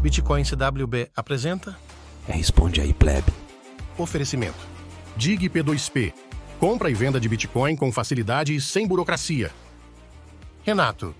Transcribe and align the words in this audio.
Bitcoin 0.00 0.44
CWB 0.44 1.10
apresenta 1.16 1.76
Responde 2.28 2.80
aí, 2.80 2.92
plebe. 2.92 3.32
Oferecimento. 3.96 4.58
DIG 5.16 5.48
P2P. 5.48 6.12
Compra 6.60 6.90
e 6.90 6.94
venda 6.94 7.18
de 7.18 7.28
Bitcoin 7.28 7.74
com 7.74 7.90
facilidade 7.90 8.54
e 8.54 8.60
sem 8.60 8.86
burocracia. 8.86 9.50
Renato, 10.62 11.14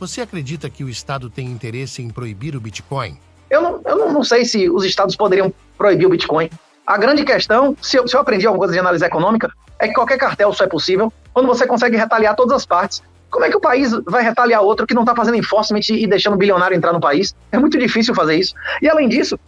você 0.00 0.22
acredita 0.22 0.70
que 0.70 0.82
o 0.82 0.88
Estado 0.88 1.28
tem 1.28 1.46
interesse 1.46 2.02
em 2.02 2.08
proibir 2.08 2.56
o 2.56 2.60
Bitcoin? 2.60 3.18
Eu 3.50 3.60
não, 3.60 3.80
eu 3.84 3.96
não, 3.98 4.12
não 4.14 4.24
sei 4.24 4.44
se 4.44 4.68
os 4.70 4.84
estados 4.84 5.14
poderiam 5.14 5.52
proibir 5.76 6.06
o 6.06 6.10
Bitcoin. 6.10 6.50
A 6.86 6.96
grande 6.96 7.24
questão, 7.24 7.76
se 7.80 7.98
eu, 7.98 8.08
se 8.08 8.16
eu 8.16 8.20
aprendi 8.20 8.46
alguma 8.46 8.60
coisa 8.60 8.72
de 8.72 8.78
análise 8.78 9.04
econômica, 9.04 9.52
é 9.78 9.86
que 9.86 9.94
qualquer 9.94 10.18
cartel 10.18 10.52
só 10.52 10.64
é 10.64 10.68
possível 10.68 11.12
quando 11.32 11.46
você 11.46 11.66
consegue 11.66 11.96
retaliar 11.96 12.34
todas 12.34 12.56
as 12.56 12.66
partes. 12.66 13.02
Como 13.30 13.44
é 13.44 13.50
que 13.50 13.56
o 13.56 13.60
país 13.60 13.92
vai 14.06 14.22
retaliar 14.22 14.62
outro 14.62 14.86
que 14.86 14.94
não 14.94 15.02
está 15.02 15.14
fazendo 15.14 15.36
enforcement 15.36 15.80
e 15.90 16.06
deixando 16.06 16.34
o 16.34 16.36
bilionário 16.36 16.76
entrar 16.76 16.92
no 16.92 17.00
país? 17.00 17.34
É 17.52 17.58
muito 17.58 17.78
difícil 17.78 18.14
fazer 18.14 18.36
isso. 18.36 18.54
E 18.80 18.88
além 18.88 19.08
disso, 19.08 19.38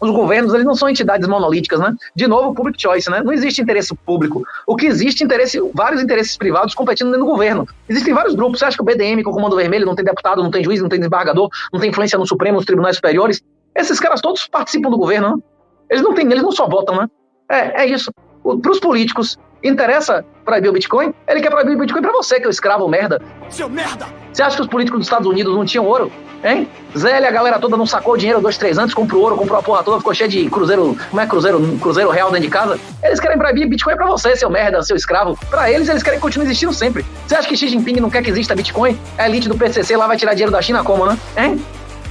os 0.00 0.10
governos 0.10 0.54
eles 0.54 0.64
não 0.64 0.74
são 0.74 0.88
entidades 0.88 1.28
monolíticas, 1.28 1.78
né? 1.78 1.94
De 2.16 2.26
novo, 2.26 2.54
public 2.54 2.80
choice, 2.80 3.10
né? 3.10 3.22
Não 3.22 3.32
existe 3.32 3.60
interesse 3.60 3.94
público. 3.94 4.42
O 4.66 4.74
que 4.74 4.86
existe 4.86 5.22
é 5.22 5.26
interesse, 5.26 5.60
vários 5.74 6.02
interesses 6.02 6.36
privados 6.36 6.74
competindo 6.74 7.08
dentro 7.08 7.26
do 7.26 7.30
governo. 7.30 7.68
Existem 7.88 8.14
vários 8.14 8.34
grupos. 8.34 8.58
Você 8.58 8.64
acha 8.64 8.76
que 8.76 8.82
o 8.82 8.86
BDM 8.86 9.22
com 9.22 9.30
o 9.30 9.34
Comando 9.34 9.56
Vermelho 9.56 9.84
não 9.84 9.94
tem 9.94 10.04
deputado, 10.04 10.42
não 10.42 10.50
tem 10.50 10.64
juiz, 10.64 10.80
não 10.80 10.88
tem 10.88 10.98
desembargador, 10.98 11.50
não 11.72 11.78
tem 11.78 11.90
influência 11.90 12.18
no 12.18 12.26
Supremo, 12.26 12.56
nos 12.56 12.64
tribunais 12.64 12.96
superiores? 12.96 13.42
Esses 13.74 14.00
caras 14.00 14.20
todos 14.20 14.48
participam 14.48 14.90
do 14.90 14.96
governo, 14.96 15.36
né? 15.36 15.42
Eles 15.90 16.02
não 16.02 16.14
têm, 16.14 16.24
eles 16.26 16.42
não 16.42 16.52
só 16.52 16.66
votam, 16.66 16.96
né? 16.96 17.08
É, 17.50 17.82
é 17.82 17.86
isso. 17.86 18.10
Para 18.42 18.72
os 18.72 18.80
políticos, 18.80 19.38
interessa 19.62 20.24
proibir 20.44 20.68
o 20.68 20.72
Bitcoin? 20.72 21.14
Ele 21.26 21.40
quer 21.40 21.50
proibir 21.50 21.76
o 21.76 21.78
Bitcoin 21.78 22.02
para 22.02 22.12
você, 22.12 22.38
que 22.38 22.44
é 22.44 22.48
o 22.48 22.50
escravo 22.50 22.88
merda. 22.88 23.20
Seu 23.48 23.68
merda! 23.68 24.06
Você 24.32 24.42
acha 24.42 24.56
que 24.56 24.62
os 24.62 24.68
políticos 24.68 25.00
dos 25.00 25.06
Estados 25.06 25.26
Unidos 25.26 25.54
não 25.54 25.64
tinham 25.64 25.84
ouro? 25.86 26.10
Hein? 26.42 26.68
Zé 26.96 27.20
e 27.20 27.26
a 27.26 27.30
galera 27.30 27.58
toda 27.58 27.76
não 27.76 27.84
sacou 27.84 28.16
dinheiro 28.16 28.40
dois, 28.40 28.56
três 28.56 28.78
anos, 28.78 28.94
comprou 28.94 29.22
ouro, 29.22 29.36
comprou 29.36 29.58
a 29.58 29.62
porra 29.62 29.82
toda, 29.82 29.98
ficou 29.98 30.14
cheio 30.14 30.30
de 30.30 30.48
cruzeiro, 30.48 30.96
como 31.10 31.20
é 31.20 31.26
cruzeiro, 31.26 31.60
cruzeiro 31.78 32.10
real 32.10 32.30
dentro 32.30 32.46
de 32.46 32.50
casa. 32.50 32.78
Eles 33.02 33.20
querem 33.20 33.36
proibir 33.36 33.68
Bitcoin 33.68 33.96
pra 33.96 34.06
você, 34.06 34.34
seu 34.36 34.48
merda, 34.48 34.82
seu 34.82 34.96
escravo. 34.96 35.38
Pra 35.50 35.70
eles, 35.70 35.88
eles 35.88 36.02
querem 36.02 36.18
que 36.18 36.22
continue 36.22 36.46
existindo 36.46 36.72
sempre. 36.72 37.04
Você 37.26 37.34
acha 37.34 37.46
que 37.46 37.56
Xi 37.56 37.68
Jinping 37.68 38.00
não 38.00 38.08
quer 38.08 38.22
que 38.22 38.30
exista 38.30 38.54
Bitcoin? 38.54 38.98
A 39.18 39.28
elite 39.28 39.48
do 39.48 39.56
PCC 39.56 39.96
lá 39.96 40.06
vai 40.06 40.16
tirar 40.16 40.32
dinheiro 40.32 40.52
da 40.52 40.62
China 40.62 40.82
como, 40.82 41.04
né? 41.04 41.18
Hein? 41.36 41.62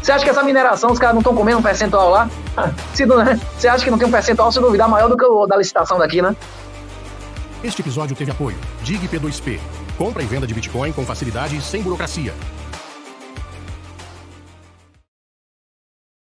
Você 0.02 0.12
acha 0.12 0.24
que 0.24 0.30
essa 0.30 0.44
mineração, 0.44 0.92
os 0.92 1.00
caras 1.00 1.14
não 1.14 1.22
estão 1.22 1.36
comendo 1.36 1.60
um 1.60 1.64
percentual 1.64 2.10
lá? 2.10 2.30
Se, 2.94 3.06
né? 3.06 3.40
Você 3.58 3.68
acha 3.68 3.84
que 3.84 3.92
não 3.92 3.98
tem 3.98 4.08
um 4.08 4.12
percentual, 4.12 4.52
se 4.52 4.60
duvidar, 4.60 4.88
maior 4.88 5.10
do 5.10 5.18
que 5.18 5.26
o 5.26 5.46
da 5.46 5.58
licitação 5.58 5.98
daqui, 5.98 6.22
né? 6.22 6.36
Este 7.62 7.82
episódio 7.82 8.16
teve 8.16 8.32
apoio. 8.32 8.58
DIG 8.84 9.10
P2P. 9.10 9.60
Compra 9.98 10.24
e 10.24 10.26
venda 10.26 10.48
de 10.48 10.54
Bitcoin 10.54 10.94
com 10.94 11.04
facilidade 11.06 11.58
e 11.58 11.62
sem 11.62 11.82
burocracia. 11.82 12.34